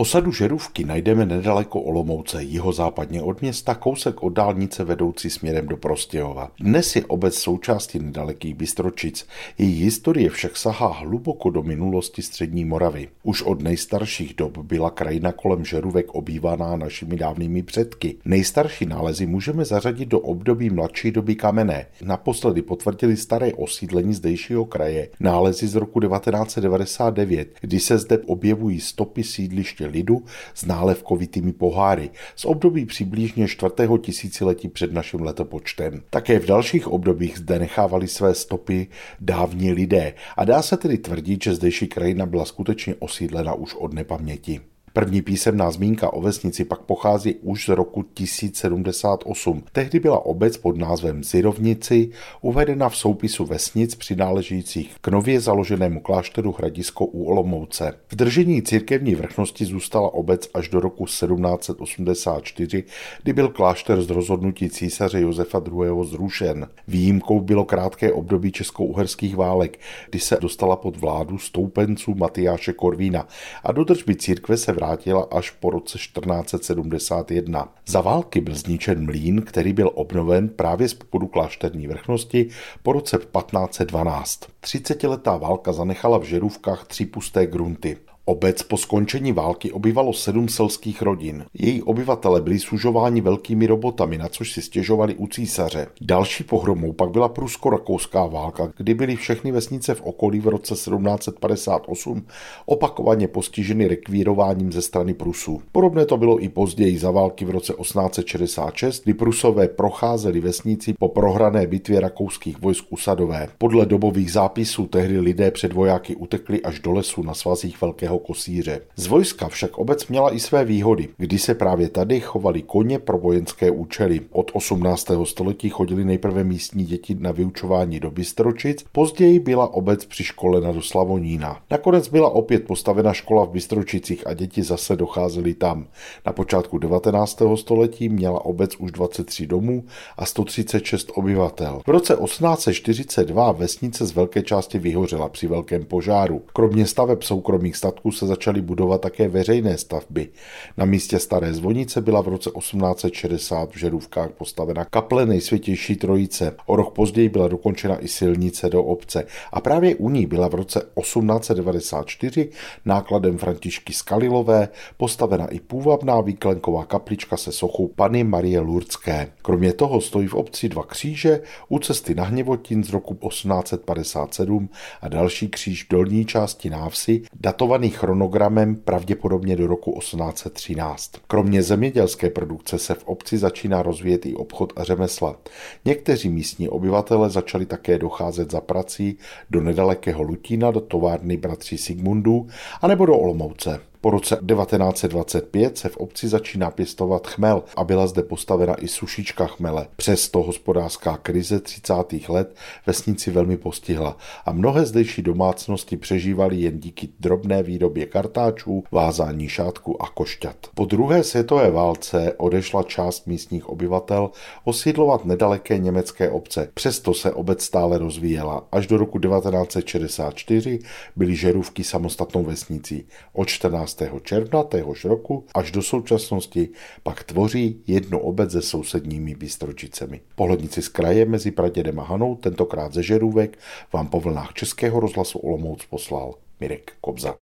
Osadu 0.00 0.32
Žerůvky 0.32 0.84
najdeme 0.84 1.26
nedaleko 1.26 1.80
Olomouce, 1.80 2.42
jihozápadně 2.42 3.22
od 3.22 3.42
města, 3.42 3.74
kousek 3.74 4.22
od 4.22 4.28
dálnice 4.28 4.84
vedoucí 4.84 5.30
směrem 5.30 5.66
do 5.68 5.76
Prostějova. 5.76 6.50
Dnes 6.60 6.96
je 6.96 7.04
obec 7.04 7.34
součástí 7.38 7.98
nedalekých 7.98 8.54
Bystročic. 8.54 9.26
Její 9.58 9.82
historie 9.84 10.30
však 10.30 10.56
sahá 10.56 10.86
hluboko 10.86 11.50
do 11.50 11.62
minulosti 11.62 12.22
střední 12.22 12.64
Moravy. 12.64 13.08
Už 13.22 13.42
od 13.42 13.62
nejstarších 13.62 14.34
dob 14.34 14.58
byla 14.58 14.90
krajina 14.90 15.32
kolem 15.32 15.64
Žerůvek 15.64 16.14
obývaná 16.14 16.76
našimi 16.76 17.16
dávnými 17.16 17.62
předky. 17.62 18.16
Nejstarší 18.24 18.86
nálezy 18.86 19.26
můžeme 19.26 19.64
zařadit 19.64 20.08
do 20.08 20.20
období 20.20 20.70
mladší 20.70 21.10
doby 21.10 21.34
kamenné. 21.34 21.86
Naposledy 22.02 22.62
potvrdili 22.62 23.16
staré 23.16 23.52
osídlení 23.52 24.14
zdejšího 24.14 24.64
kraje 24.64 25.08
nálezy 25.20 25.68
z 25.68 25.74
roku 25.74 26.00
1999, 26.00 27.48
kdy 27.60 27.80
se 27.80 27.98
zde 27.98 28.18
objevují 28.18 28.80
stopy 28.80 29.24
sídliště 29.24 29.87
lidu 29.88 30.24
s 30.54 30.64
nálevkovitými 30.64 31.52
poháry 31.52 32.10
z 32.36 32.44
období 32.44 32.86
přibližně 32.86 33.48
čtvrtého 33.48 33.98
tisíciletí 33.98 34.68
před 34.68 34.92
naším 34.92 35.20
letopočtem. 35.20 36.02
Také 36.10 36.38
v 36.38 36.46
dalších 36.46 36.88
obdobích 36.88 37.38
zde 37.38 37.58
nechávali 37.58 38.08
své 38.08 38.34
stopy 38.34 38.86
dávní 39.20 39.72
lidé 39.72 40.14
a 40.36 40.44
dá 40.44 40.62
se 40.62 40.76
tedy 40.76 40.98
tvrdit, 40.98 41.42
že 41.44 41.54
zdejší 41.54 41.86
krajina 41.86 42.26
byla 42.26 42.44
skutečně 42.44 42.94
osídlena 42.98 43.54
už 43.54 43.74
od 43.74 43.92
nepaměti. 43.94 44.60
První 44.98 45.22
písemná 45.22 45.70
zmínka 45.70 46.12
o 46.12 46.20
vesnici 46.20 46.64
pak 46.64 46.80
pochází 46.80 47.34
už 47.34 47.64
z 47.64 47.68
roku 47.68 48.02
1078. 48.02 49.62
Tehdy 49.72 50.00
byla 50.00 50.26
obec 50.26 50.56
pod 50.56 50.76
názvem 50.76 51.24
Zirovnici 51.24 52.10
uvedena 52.40 52.88
v 52.88 52.96
soupisu 52.96 53.44
vesnic 53.44 53.94
přináležejících 53.94 54.96
k 55.00 55.08
nově 55.08 55.40
založenému 55.40 56.00
klášteru 56.00 56.54
Hradisko 56.58 57.06
u 57.06 57.24
Olomouce. 57.24 57.94
V 58.08 58.16
držení 58.16 58.62
církevní 58.62 59.14
vrchnosti 59.14 59.64
zůstala 59.64 60.14
obec 60.14 60.50
až 60.54 60.68
do 60.68 60.80
roku 60.80 61.04
1784, 61.04 62.84
kdy 63.22 63.32
byl 63.32 63.48
klášter 63.48 64.02
z 64.02 64.10
rozhodnutí 64.10 64.70
císaře 64.70 65.20
Josefa 65.20 65.62
II. 65.66 66.04
zrušen. 66.04 66.68
Výjimkou 66.88 67.40
bylo 67.40 67.64
krátké 67.64 68.12
období 68.12 68.52
česko-uherských 68.52 69.36
válek, 69.36 69.80
kdy 70.10 70.20
se 70.20 70.38
dostala 70.40 70.76
pod 70.76 70.96
vládu 70.96 71.38
stoupenců 71.38 72.14
Matyáše 72.14 72.72
Korvína 72.72 73.28
a 73.64 73.72
do 73.72 73.84
držby 73.84 74.16
církve 74.16 74.56
se 74.56 74.72
vrátila 74.72 74.87
až 75.30 75.50
po 75.50 75.70
roce 75.70 75.98
1471. 75.98 77.74
Za 77.86 78.00
války 78.00 78.40
byl 78.40 78.54
zničen 78.54 79.04
mlín, 79.04 79.42
který 79.42 79.72
byl 79.72 79.90
obnoven 79.94 80.48
právě 80.48 80.88
z 80.88 80.94
popudu 80.94 81.26
klášterní 81.26 81.86
vrchnosti 81.86 82.48
po 82.82 82.92
roce 82.92 83.18
1512. 83.18 84.40
30-letá 84.62 85.38
válka 85.38 85.72
zanechala 85.72 86.18
v 86.18 86.24
Žerůvkách 86.24 86.86
tři 86.86 87.06
pusté 87.06 87.46
grunty. 87.46 87.96
Obec 88.28 88.62
po 88.62 88.76
skončení 88.76 89.32
války 89.32 89.72
obyvalo 89.72 90.12
sedm 90.12 90.48
selských 90.48 91.02
rodin. 91.02 91.44
Její 91.54 91.82
obyvatele 91.82 92.40
byli 92.40 92.58
služováni 92.58 93.20
velkými 93.20 93.66
robotami, 93.66 94.18
na 94.18 94.28
což 94.28 94.52
si 94.52 94.62
stěžovali 94.62 95.14
u 95.14 95.26
císaře. 95.26 95.86
Další 96.00 96.44
pohromou 96.44 96.92
pak 96.92 97.10
byla 97.10 97.28
prusko-rakouská 97.28 98.26
válka, 98.26 98.72
kdy 98.76 98.94
byly 98.94 99.16
všechny 99.16 99.52
vesnice 99.52 99.94
v 99.94 100.02
okolí 100.02 100.40
v 100.40 100.48
roce 100.48 100.74
1758 100.74 102.26
opakovaně 102.66 103.28
postiženy 103.28 103.88
rekvírováním 103.88 104.72
ze 104.72 104.82
strany 104.82 105.14
Prusů. 105.14 105.62
Podobné 105.72 106.06
to 106.06 106.16
bylo 106.16 106.38
i 106.38 106.48
později 106.48 106.98
za 106.98 107.10
války 107.10 107.44
v 107.44 107.50
roce 107.50 107.72
1866, 107.72 109.04
kdy 109.04 109.14
Prusové 109.14 109.68
procházeli 109.68 110.40
vesnici 110.40 110.94
po 110.98 111.08
prohrané 111.08 111.66
bitvě 111.66 112.00
rakouských 112.00 112.62
vojsk 112.62 112.84
u 112.90 112.96
Sadové. 112.96 113.48
Podle 113.58 113.86
dobových 113.86 114.32
zápisů 114.32 114.86
tehdy 114.86 115.20
lidé 115.20 115.50
před 115.50 115.72
vojáky 115.72 116.16
utekli 116.16 116.62
až 116.62 116.80
do 116.80 116.92
lesu 116.92 117.22
na 117.22 117.34
svazích 117.34 117.80
Velkého 117.80 118.17
kosíře. 118.18 118.80
Z 118.96 119.06
vojska 119.06 119.48
však 119.48 119.78
obec 119.78 120.08
měla 120.08 120.34
i 120.34 120.40
své 120.40 120.64
výhody, 120.64 121.08
kdy 121.16 121.38
se 121.38 121.54
právě 121.54 121.88
tady 121.88 122.20
chovali 122.20 122.62
koně 122.62 122.98
pro 122.98 123.18
vojenské 123.18 123.70
účely. 123.70 124.20
Od 124.32 124.50
18. 124.54 125.10
století 125.24 125.68
chodili 125.68 126.04
nejprve 126.04 126.44
místní 126.44 126.84
děti 126.84 127.16
na 127.20 127.32
vyučování 127.32 128.00
do 128.00 128.10
Bystročic, 128.10 128.84
později 128.92 129.40
byla 129.40 129.74
obec 129.74 130.04
přiškolena 130.04 130.72
do 130.72 130.82
Slavonína. 130.82 131.60
Nakonec 131.70 132.08
byla 132.08 132.30
opět 132.30 132.66
postavena 132.66 133.12
škola 133.12 133.44
v 133.44 133.50
Bystročicích 133.50 134.26
a 134.26 134.34
děti 134.34 134.62
zase 134.62 134.96
docházely 134.96 135.54
tam. 135.54 135.86
Na 136.26 136.32
počátku 136.32 136.78
19. 136.78 137.42
století 137.54 138.08
měla 138.08 138.44
obec 138.44 138.76
už 138.76 138.92
23 138.92 139.46
domů 139.46 139.84
a 140.16 140.26
136 140.26 141.10
obyvatel. 141.14 141.80
V 141.86 141.90
roce 141.90 142.16
1842 142.24 143.52
vesnice 143.52 144.06
z 144.06 144.14
velké 144.14 144.42
části 144.42 144.78
vyhořela 144.78 145.28
při 145.28 145.46
velkém 145.46 145.84
požáru. 145.84 146.42
Kromě 146.52 146.86
staveb 146.86 147.22
soukromých 147.22 147.76
statků 147.76 148.07
se 148.12 148.26
začaly 148.26 148.60
budovat 148.60 149.00
také 149.00 149.28
veřejné 149.28 149.78
stavby. 149.78 150.28
Na 150.76 150.84
místě 150.84 151.18
staré 151.18 151.54
zvonice 151.54 152.00
byla 152.00 152.20
v 152.20 152.28
roce 152.28 152.50
1860 152.58 153.72
v 153.72 153.78
Žerůvkách 153.78 154.30
postavena 154.30 154.84
kaple 154.84 155.26
nejsvětější 155.26 155.96
trojice. 155.96 156.56
O 156.66 156.76
rok 156.76 156.94
později 156.94 157.28
byla 157.28 157.48
dokončena 157.48 158.04
i 158.04 158.08
silnice 158.08 158.68
do 158.68 158.84
obce 158.84 159.24
a 159.52 159.60
právě 159.60 159.94
u 159.94 160.10
ní 160.10 160.26
byla 160.26 160.48
v 160.48 160.54
roce 160.54 160.80
1894 161.00 162.50
nákladem 162.84 163.38
Františky 163.38 163.92
Skalilové 163.92 164.68
postavena 164.96 165.46
i 165.46 165.60
půvabná 165.60 166.20
výklenková 166.20 166.84
kaplička 166.84 167.36
se 167.36 167.52
sochou 167.52 167.88
Pany 167.88 168.24
Marie 168.24 168.60
Lurdské. 168.60 169.32
Kromě 169.42 169.72
toho 169.72 170.00
stojí 170.00 170.28
v 170.28 170.34
obci 170.34 170.68
dva 170.68 170.82
kříže 170.84 171.40
u 171.68 171.78
cesty 171.78 172.14
na 172.14 172.24
Hněvotin 172.24 172.84
z 172.84 172.90
roku 172.90 173.14
1857 173.28 174.68
a 175.02 175.08
další 175.08 175.48
kříž 175.48 175.84
v 175.84 175.88
dolní 175.90 176.24
části 176.24 176.70
návsi, 176.70 177.22
datovaný 177.40 177.90
chronogramem 177.98 178.76
pravděpodobně 178.76 179.56
do 179.56 179.66
roku 179.66 179.98
1813. 179.98 181.12
Kromě 181.26 181.62
zemědělské 181.62 182.30
produkce 182.30 182.78
se 182.78 182.94
v 182.94 183.04
obci 183.04 183.38
začíná 183.38 183.82
rozvíjet 183.82 184.26
i 184.26 184.34
obchod 184.34 184.72
a 184.76 184.84
řemesla. 184.84 185.36
Někteří 185.84 186.28
místní 186.28 186.68
obyvatele 186.68 187.30
začali 187.30 187.66
také 187.66 187.98
docházet 187.98 188.50
za 188.50 188.60
prací 188.60 189.18
do 189.50 189.60
nedalekého 189.60 190.22
Lutína, 190.22 190.70
do 190.70 190.80
továrny 190.80 191.36
bratří 191.36 191.78
Sigmundů, 191.78 192.46
anebo 192.82 193.06
do 193.06 193.16
Olomouce. 193.16 193.87
Po 194.00 194.10
roce 194.10 194.36
1925 194.36 195.78
se 195.78 195.88
v 195.88 195.96
obci 195.96 196.28
začíná 196.28 196.70
pěstovat 196.70 197.26
chmel 197.26 197.62
a 197.76 197.84
byla 197.84 198.06
zde 198.06 198.22
postavena 198.22 198.74
i 198.74 198.88
sušička 198.88 199.46
chmele. 199.46 199.86
Přesto 199.96 200.42
hospodářská 200.42 201.16
krize 201.16 201.60
30. 201.60 201.94
let 202.28 202.56
vesnici 202.86 203.30
velmi 203.30 203.56
postihla 203.56 204.16
a 204.44 204.52
mnohé 204.52 204.86
zdejší 204.86 205.22
domácnosti 205.22 205.96
přežívaly 205.96 206.56
jen 206.56 206.80
díky 206.80 207.08
drobné 207.20 207.62
výrobě 207.62 208.06
kartáčů, 208.06 208.84
vázání 208.92 209.48
šátku 209.48 210.02
a 210.02 210.08
košťat. 210.08 210.56
Po 210.74 210.84
druhé 210.84 211.24
světové 211.24 211.70
válce 211.70 212.34
odešla 212.36 212.82
část 212.82 213.26
místních 213.26 213.68
obyvatel 213.68 214.30
osídlovat 214.64 215.24
nedaleké 215.24 215.78
německé 215.78 216.30
obce. 216.30 216.70
Přesto 216.74 217.14
se 217.14 217.32
obec 217.32 217.62
stále 217.62 217.98
rozvíjela. 217.98 218.66
Až 218.72 218.86
do 218.86 218.96
roku 218.96 219.18
1964 219.18 220.78
byly 221.16 221.36
Žerůvky 221.36 221.84
samostatnou 221.84 222.44
vesnicí. 222.44 223.06
Od 223.32 223.48
14 223.48 223.87
15. 223.94 224.20
června 224.22 224.62
téhož 224.62 225.04
roku 225.04 225.44
až 225.54 225.70
do 225.70 225.82
současnosti 225.82 226.68
pak 227.02 227.24
tvoří 227.24 227.82
jednu 227.86 228.18
obec 228.18 228.52
se 228.52 228.62
sousedními 228.62 229.34
Bystročicemi. 229.34 230.20
Pohlednici 230.34 230.82
z 230.82 230.88
kraje 230.88 231.24
mezi 231.24 231.50
Pradědem 231.50 232.00
a 232.00 232.04
Hanou, 232.04 232.36
tentokrát 232.36 232.92
ze 232.92 233.02
Žerůvek, 233.02 233.58
vám 233.92 234.08
po 234.08 234.20
vlnách 234.20 234.52
Českého 234.52 235.00
rozhlasu 235.00 235.38
Olomouc 235.38 235.84
poslal 235.84 236.34
Mirek 236.60 236.92
Kobza. 237.00 237.36